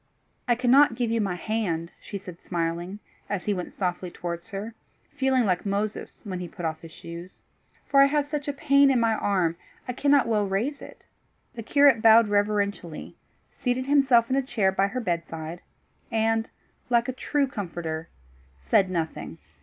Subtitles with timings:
[0.47, 2.97] "I cannot give you my hand," she said smiling,
[3.29, 4.73] as he went softly towards her,
[5.11, 7.43] feeling like Moses when he put off his shoes,
[7.85, 11.05] "for I have such a pain in my arm, I cannot well raise it."
[11.53, 13.15] The curate bowed reverentially,
[13.53, 15.61] seated himself in a chair by her bedside,
[16.11, 16.49] and,
[16.89, 18.09] like a true comforter,
[18.59, 19.37] said nothing.